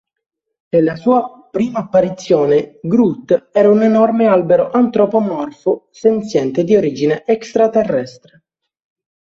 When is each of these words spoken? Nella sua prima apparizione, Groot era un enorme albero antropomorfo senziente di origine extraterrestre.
Nella 0.69 0.95
sua 0.95 1.47
prima 1.51 1.81
apparizione, 1.81 2.79
Groot 2.81 3.49
era 3.51 3.69
un 3.69 3.83
enorme 3.83 4.25
albero 4.25 4.71
antropomorfo 4.71 5.89
senziente 5.91 6.63
di 6.63 6.75
origine 6.75 7.23
extraterrestre. 7.23 8.43